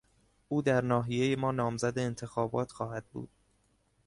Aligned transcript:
او 0.47 0.61
در 0.61 0.81
ناحیهی 0.81 1.35
ما 1.35 1.51
نامزد 1.51 1.93
انتخابات 1.99 2.71
خواهد 2.71 3.05
بود. 3.13 3.29